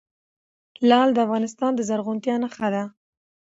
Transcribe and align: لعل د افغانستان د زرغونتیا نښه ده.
لعل 0.89 1.09
د 1.13 1.17
افغانستان 1.25 1.71
د 1.75 1.79
زرغونتیا 1.89 2.35
نښه 2.43 2.67
ده. 2.73 2.83